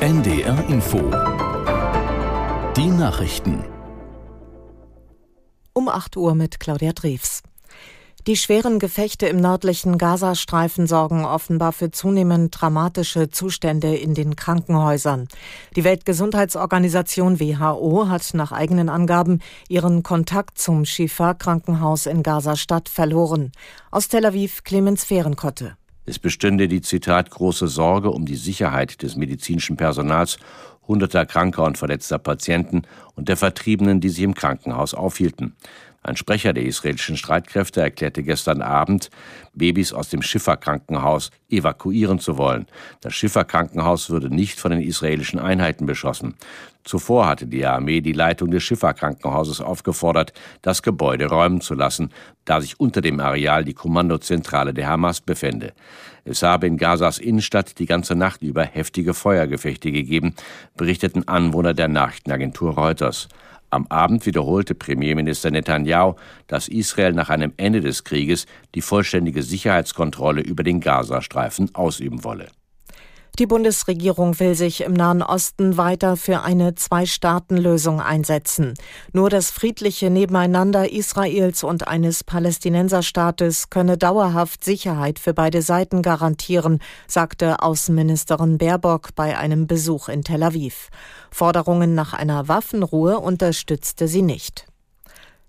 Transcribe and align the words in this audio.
NDR 0.00 0.64
Info. 0.68 0.98
Die 2.76 2.86
Nachrichten. 2.86 3.64
Um 5.72 5.88
8 5.88 6.16
Uhr 6.16 6.36
mit 6.36 6.60
Claudia 6.60 6.92
Drews. 6.92 7.42
Die 8.28 8.36
schweren 8.36 8.78
Gefechte 8.78 9.26
im 9.26 9.40
nördlichen 9.40 9.98
Gazastreifen 9.98 10.86
sorgen 10.86 11.24
offenbar 11.24 11.72
für 11.72 11.90
zunehmend 11.90 12.54
dramatische 12.60 13.30
Zustände 13.30 13.96
in 13.96 14.14
den 14.14 14.36
Krankenhäusern. 14.36 15.26
Die 15.74 15.82
Weltgesundheitsorganisation 15.82 17.40
WHO 17.40 18.08
hat 18.08 18.34
nach 18.34 18.52
eigenen 18.52 18.88
Angaben 18.88 19.40
ihren 19.68 20.04
Kontakt 20.04 20.58
zum 20.58 20.84
Shifa-Krankenhaus 20.84 22.06
in 22.06 22.22
Gaza-Stadt 22.22 22.88
verloren. 22.88 23.50
Aus 23.90 24.06
Tel 24.06 24.26
Aviv 24.26 24.62
Clemens 24.62 25.02
Fehrenkotte. 25.02 25.77
Es 26.08 26.18
bestünde 26.18 26.68
die 26.68 26.80
Zitat 26.80 27.30
große 27.30 27.68
Sorge 27.68 28.10
um 28.10 28.24
die 28.24 28.36
Sicherheit 28.36 29.02
des 29.02 29.16
medizinischen 29.16 29.76
Personals, 29.76 30.38
hunderter 30.86 31.26
kranker 31.26 31.64
und 31.64 31.76
verletzter 31.76 32.18
Patienten 32.18 32.84
und 33.14 33.28
der 33.28 33.36
Vertriebenen, 33.36 34.00
die 34.00 34.08
sich 34.08 34.24
im 34.24 34.34
Krankenhaus 34.34 34.94
aufhielten. 34.94 35.54
Ein 36.08 36.16
Sprecher 36.16 36.54
der 36.54 36.64
israelischen 36.64 37.18
Streitkräfte 37.18 37.82
erklärte 37.82 38.22
gestern 38.22 38.62
Abend, 38.62 39.10
Babys 39.52 39.92
aus 39.92 40.08
dem 40.08 40.22
Schifferkrankenhaus 40.22 41.30
evakuieren 41.50 42.18
zu 42.18 42.38
wollen. 42.38 42.64
Das 43.02 43.12
Schifferkrankenhaus 43.14 44.08
würde 44.08 44.34
nicht 44.34 44.58
von 44.58 44.70
den 44.70 44.80
israelischen 44.80 45.38
Einheiten 45.38 45.84
beschossen. 45.84 46.36
Zuvor 46.82 47.26
hatte 47.26 47.46
die 47.46 47.66
Armee 47.66 48.00
die 48.00 48.14
Leitung 48.14 48.50
des 48.50 48.62
Schifferkrankenhauses 48.62 49.60
aufgefordert, 49.60 50.32
das 50.62 50.82
Gebäude 50.82 51.26
räumen 51.26 51.60
zu 51.60 51.74
lassen, 51.74 52.08
da 52.46 52.62
sich 52.62 52.80
unter 52.80 53.02
dem 53.02 53.20
Areal 53.20 53.62
die 53.62 53.74
Kommandozentrale 53.74 54.72
der 54.72 54.88
Hamas 54.88 55.20
befände. 55.20 55.74
Es 56.24 56.42
habe 56.42 56.68
in 56.68 56.78
Gazas 56.78 57.18
Innenstadt 57.18 57.78
die 57.78 57.84
ganze 57.84 58.14
Nacht 58.14 58.40
über 58.40 58.64
heftige 58.64 59.12
Feuergefechte 59.12 59.92
gegeben, 59.92 60.34
berichteten 60.74 61.28
Anwohner 61.28 61.74
der 61.74 61.88
Nachrichtenagentur 61.88 62.72
Reuters. 62.72 63.28
Am 63.70 63.86
Abend 63.88 64.24
wiederholte 64.24 64.74
Premierminister 64.74 65.50
Netanyahu, 65.50 66.14
dass 66.46 66.68
Israel 66.68 67.12
nach 67.12 67.28
einem 67.28 67.52
Ende 67.56 67.80
des 67.80 68.04
Krieges 68.04 68.46
die 68.74 68.80
vollständige 68.80 69.42
Sicherheitskontrolle 69.42 70.40
über 70.40 70.62
den 70.62 70.80
Gazastreifen 70.80 71.74
ausüben 71.74 72.24
wolle. 72.24 72.48
Die 73.38 73.46
Bundesregierung 73.46 74.40
will 74.40 74.56
sich 74.56 74.80
im 74.80 74.94
Nahen 74.94 75.22
Osten 75.22 75.76
weiter 75.76 76.16
für 76.16 76.42
eine 76.42 76.74
Zwei-Staaten-Lösung 76.74 78.00
einsetzen. 78.00 78.74
Nur 79.12 79.30
das 79.30 79.52
friedliche 79.52 80.10
Nebeneinander 80.10 80.90
Israels 80.90 81.62
und 81.62 81.86
eines 81.86 82.24
Palästinenserstaates 82.24 83.70
könne 83.70 83.96
dauerhaft 83.96 84.64
Sicherheit 84.64 85.20
für 85.20 85.34
beide 85.34 85.62
Seiten 85.62 86.02
garantieren, 86.02 86.80
sagte 87.06 87.62
Außenministerin 87.62 88.58
Baerbock 88.58 89.14
bei 89.14 89.38
einem 89.38 89.68
Besuch 89.68 90.08
in 90.08 90.24
Tel 90.24 90.42
Aviv. 90.42 90.88
Forderungen 91.30 91.94
nach 91.94 92.14
einer 92.14 92.48
Waffenruhe 92.48 93.20
unterstützte 93.20 94.08
sie 94.08 94.22
nicht. 94.22 94.67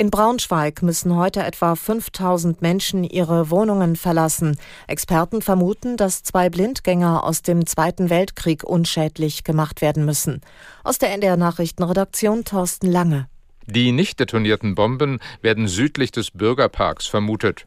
In 0.00 0.10
Braunschweig 0.10 0.80
müssen 0.80 1.14
heute 1.14 1.42
etwa 1.42 1.74
5000 1.74 2.62
Menschen 2.62 3.04
ihre 3.04 3.50
Wohnungen 3.50 3.96
verlassen. 3.96 4.56
Experten 4.86 5.42
vermuten, 5.42 5.98
dass 5.98 6.22
zwei 6.22 6.48
Blindgänger 6.48 7.22
aus 7.22 7.42
dem 7.42 7.66
Zweiten 7.66 8.08
Weltkrieg 8.08 8.64
unschädlich 8.64 9.44
gemacht 9.44 9.82
werden 9.82 10.06
müssen. 10.06 10.40
Aus 10.84 10.96
der 10.96 11.12
NDR 11.12 11.36
Nachrichtenredaktion 11.36 12.46
Thorsten 12.46 12.90
Lange. 12.90 13.28
Die 13.66 13.92
nicht 13.92 14.18
detonierten 14.18 14.74
Bomben 14.74 15.20
werden 15.42 15.68
südlich 15.68 16.12
des 16.12 16.30
Bürgerparks 16.30 17.06
vermutet. 17.06 17.66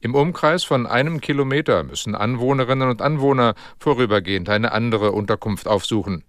Im 0.00 0.14
Umkreis 0.14 0.64
von 0.64 0.86
einem 0.86 1.20
Kilometer 1.20 1.84
müssen 1.84 2.14
Anwohnerinnen 2.14 2.88
und 2.88 3.02
Anwohner 3.02 3.54
vorübergehend 3.78 4.48
eine 4.48 4.72
andere 4.72 5.12
Unterkunft 5.12 5.68
aufsuchen. 5.68 6.24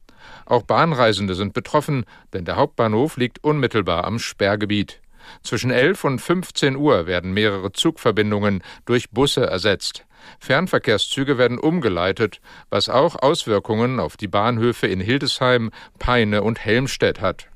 Auch 0.45 0.63
Bahnreisende 0.63 1.33
sind 1.33 1.53
betroffen, 1.53 2.03
denn 2.33 2.43
der 2.43 2.57
Hauptbahnhof 2.57 3.15
liegt 3.15 3.41
unmittelbar 3.41 4.03
am 4.03 4.19
Sperrgebiet. 4.19 4.99
Zwischen 5.43 5.71
11 5.71 6.03
und 6.03 6.19
15 6.19 6.75
Uhr 6.75 7.07
werden 7.07 7.33
mehrere 7.33 7.71
Zugverbindungen 7.71 8.63
durch 8.85 9.09
Busse 9.11 9.45
ersetzt. 9.45 10.05
Fernverkehrszüge 10.39 11.37
werden 11.37 11.59
umgeleitet, 11.59 12.41
was 12.69 12.89
auch 12.89 13.15
Auswirkungen 13.15 13.99
auf 13.99 14.17
die 14.17 14.27
Bahnhöfe 14.27 14.87
in 14.87 14.99
Hildesheim, 14.99 15.71
Peine 15.99 16.41
und 16.41 16.59
Helmstedt 16.59 17.21
hat. 17.21 17.47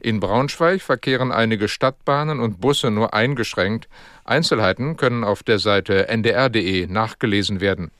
In 0.00 0.18
Braunschweig 0.18 0.82
verkehren 0.82 1.30
einige 1.30 1.68
Stadtbahnen 1.68 2.40
und 2.40 2.60
Busse 2.60 2.90
nur 2.90 3.14
eingeschränkt. 3.14 3.88
Einzelheiten 4.24 4.96
können 4.96 5.22
auf 5.22 5.44
der 5.44 5.60
Seite 5.60 6.08
ndr.de 6.08 6.88
nachgelesen 6.88 7.60
werden. 7.60 7.92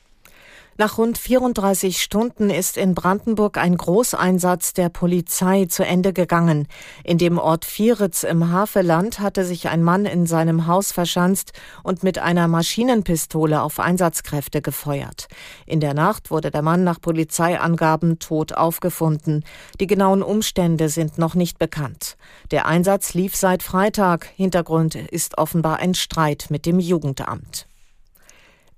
Nach 0.75 0.97
rund 0.97 1.19
34 1.19 2.01
Stunden 2.01 2.49
ist 2.49 2.77
in 2.77 2.95
Brandenburg 2.95 3.59
ein 3.59 3.77
Großeinsatz 3.77 4.73
der 4.73 4.89
Polizei 4.89 5.65
zu 5.65 5.85
Ende 5.85 6.13
gegangen. 6.13 6.67
In 7.03 7.19
dem 7.19 7.37
Ort 7.37 7.63
Vieritz 7.63 8.23
im 8.23 8.51
Havelland 8.51 9.19
hatte 9.19 9.45
sich 9.45 9.69
ein 9.69 9.83
Mann 9.83 10.05
in 10.05 10.25
seinem 10.25 10.65
Haus 10.65 10.91
verschanzt 10.91 11.53
und 11.83 12.01
mit 12.01 12.17
einer 12.17 12.47
Maschinenpistole 12.47 13.61
auf 13.61 13.79
Einsatzkräfte 13.79 14.63
gefeuert. 14.63 15.27
In 15.67 15.79
der 15.79 15.93
Nacht 15.93 16.31
wurde 16.31 16.49
der 16.49 16.63
Mann 16.63 16.83
nach 16.83 16.99
Polizeiangaben 16.99 18.17
tot 18.17 18.53
aufgefunden. 18.53 19.43
Die 19.79 19.87
genauen 19.87 20.23
Umstände 20.23 20.89
sind 20.89 21.19
noch 21.19 21.35
nicht 21.35 21.59
bekannt. 21.59 22.17
Der 22.49 22.65
Einsatz 22.65 23.13
lief 23.13 23.35
seit 23.35 23.61
Freitag. 23.61 24.25
Hintergrund 24.35 24.95
ist 24.95 25.37
offenbar 25.37 25.77
ein 25.77 25.93
Streit 25.93 26.47
mit 26.49 26.65
dem 26.65 26.79
Jugendamt. 26.79 27.67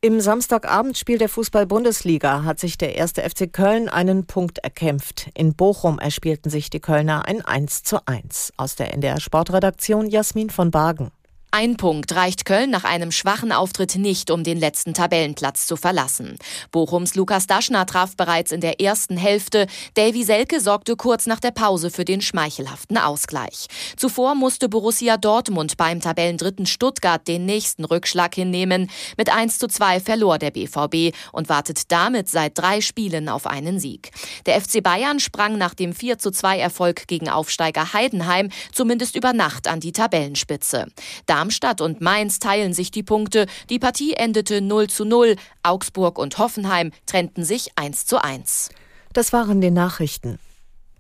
Im 0.06 0.22
Samstagabendspiel 0.22 1.18
der 1.18 1.30
Fußball-Bundesliga 1.30 2.44
hat 2.44 2.60
sich 2.60 2.78
der 2.78 2.96
erste 2.96 3.28
FC 3.28 3.52
Köln 3.52 3.90
einen 3.90 4.28
Punkt 4.28 4.60
erkämpft. 4.60 5.32
In 5.34 5.56
Bochum 5.56 5.98
erspielten 5.98 6.52
sich 6.52 6.70
die 6.70 6.80
Kölner 6.80 7.26
ein 7.26 7.44
1 7.44 7.82
zu 7.82 8.06
1. 8.06 8.54
Aus 8.56 8.76
der 8.76 8.94
NDR 8.94 9.20
Sportredaktion 9.20 10.08
Jasmin 10.08 10.52
von 10.52 10.70
Bargen. 10.70 11.10
Ein 11.58 11.78
Punkt 11.78 12.14
reicht 12.14 12.44
Köln 12.44 12.70
nach 12.70 12.84
einem 12.84 13.14
schwachen 13.14 13.54
Auftritt 13.54 13.96
nicht, 13.96 14.30
um 14.30 14.44
den 14.44 14.60
letzten 14.60 14.94
Tabellenplatz 14.94 15.68
zu 15.68 15.78
verlassen. 15.78 16.36
Bochums 16.70 17.16
Lukas 17.16 17.48
Daschner 17.48 17.86
traf 17.86 18.18
bereits 18.18 18.52
in 18.52 18.60
der 18.60 18.82
ersten 18.82 19.16
Hälfte. 19.16 19.68
Davy 19.94 20.26
Selke 20.26 20.60
sorgte 20.60 20.98
kurz 20.98 21.28
nach 21.28 21.40
der 21.40 21.52
Pause 21.52 21.92
für 21.92 22.04
den 22.04 22.20
schmeichelhaften 22.20 22.98
Ausgleich. 22.98 23.68
Zuvor 23.96 24.36
musste 24.36 24.68
Borussia 24.68 25.16
Dortmund 25.16 25.78
beim 25.78 26.02
Tabellendritten 26.02 26.66
Stuttgart 26.66 27.26
den 27.26 27.46
nächsten 27.46 27.86
Rückschlag 27.86 28.36
hinnehmen. 28.36 28.92
Mit 29.16 29.34
1 29.34 29.58
zu 29.58 29.70
2 29.70 30.02
verlor 30.02 30.40
der 30.40 30.52
BVB 30.52 31.16
und 31.32 31.48
wartet 31.48 31.90
damit 31.90 32.28
seit 32.28 32.58
drei 32.58 32.82
Spielen 32.82 33.30
auf 33.30 33.48
einen 33.48 33.80
Sieg. 33.80 34.12
Der 34.46 34.60
FC 34.60 34.84
Bayern 34.84 35.22
sprang 35.22 35.58
nach 35.58 35.74
dem 35.74 35.94
4 35.94 36.20
zu 36.20 36.32
2 36.32 36.60
Erfolg 36.60 37.08
gegen 37.08 37.30
Aufsteiger 37.30 37.94
Heidenheim 37.94 38.50
zumindest 38.74 39.16
über 39.16 39.32
Nacht 39.32 39.70
an 39.70 39.80
die 39.80 39.94
Tabellenspitze. 39.94 40.88
Damit 41.26 41.44
Darmstadt 41.45 41.79
und 41.79 42.01
Mainz 42.01 42.39
teilen 42.39 42.73
sich 42.73 42.89
die 42.89 43.03
Punkte. 43.03 43.45
Die 43.69 43.78
Partie 43.78 44.13
endete 44.13 44.61
0 44.61 44.88
zu 44.88 45.06
0. 45.06 45.35
Augsburg 45.61 46.17
und 46.17 46.39
Hoffenheim 46.39 46.91
trennten 47.06 47.45
sich 47.45 47.69
1 47.75 48.07
zu 48.07 48.23
1. 48.23 48.69
Das 49.13 49.31
waren 49.31 49.61
die 49.61 49.69
Nachrichten. 49.69 50.39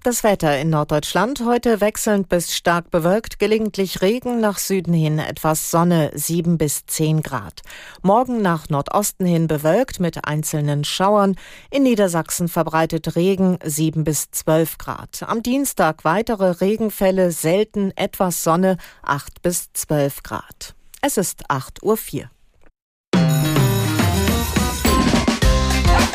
Das 0.05 0.23
Wetter 0.23 0.59
in 0.59 0.69
Norddeutschland 0.69 1.43
heute 1.43 1.81
wechselnd 1.81 2.29
bis 2.29 2.55
stark 2.55 2.91
bewölkt, 2.91 3.39
gelegentlich 3.39 4.03
Regen 4.03 4.39
nach 4.39 4.59
Süden 4.59 4.93
hin, 4.93 5.17
etwas 5.17 5.71
Sonne 5.71 6.11
7 6.13 6.59
bis 6.59 6.85
10 6.85 7.23
Grad. 7.23 7.63
Morgen 8.03 8.43
nach 8.43 8.69
Nordosten 8.69 9.25
hin 9.25 9.47
bewölkt 9.47 9.99
mit 9.99 10.27
einzelnen 10.27 10.83
Schauern, 10.83 11.35
in 11.71 11.81
Niedersachsen 11.81 12.49
verbreitet 12.49 13.15
Regen 13.15 13.57
7 13.63 14.03
bis 14.03 14.29
12 14.29 14.77
Grad. 14.77 15.23
Am 15.25 15.41
Dienstag 15.41 16.03
weitere 16.03 16.51
Regenfälle, 16.51 17.31
selten 17.31 17.89
etwas 17.95 18.43
Sonne 18.43 18.77
8 19.01 19.41
bis 19.41 19.73
12 19.73 20.21
Grad. 20.21 20.75
Es 21.01 21.17
ist 21.17 21.49
8.04 21.49 21.81
Uhr. 21.81 22.29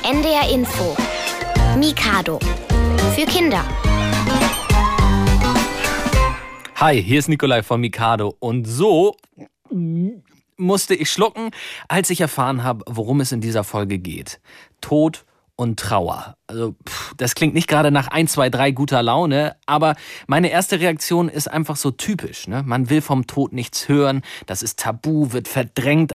NDR 0.04 0.48
Info 0.48 0.96
Mikado 1.76 2.38
für 3.20 3.26
Kinder. 3.26 3.62
Hi, 6.76 7.02
hier 7.02 7.18
ist 7.18 7.28
Nikolai 7.28 7.62
von 7.62 7.80
Mikado 7.80 8.34
und 8.38 8.64
so 8.64 9.14
musste 10.56 10.94
ich 10.94 11.10
schlucken, 11.10 11.50
als 11.88 12.08
ich 12.08 12.20
erfahren 12.22 12.64
habe, 12.64 12.84
worum 12.88 13.20
es 13.20 13.32
in 13.32 13.42
dieser 13.42 13.64
Folge 13.64 13.98
geht. 13.98 14.40
Tod 14.80 15.26
und 15.56 15.78
Trauer. 15.78 16.36
Also, 16.46 16.74
pff, 16.88 17.12
das 17.18 17.34
klingt 17.34 17.52
nicht 17.52 17.68
gerade 17.68 17.90
nach 17.90 18.08
1, 18.08 18.32
2, 18.32 18.48
3 18.48 18.70
guter 18.70 19.02
Laune, 19.02 19.56
aber 19.66 19.96
meine 20.26 20.50
erste 20.50 20.80
Reaktion 20.80 21.28
ist 21.28 21.48
einfach 21.48 21.76
so 21.76 21.90
typisch. 21.90 22.48
Ne? 22.48 22.62
Man 22.64 22.88
will 22.88 23.02
vom 23.02 23.26
Tod 23.26 23.52
nichts 23.52 23.88
hören, 23.88 24.22
das 24.46 24.62
ist 24.62 24.78
tabu, 24.78 25.32
wird 25.32 25.46
verdrängt, 25.46 26.12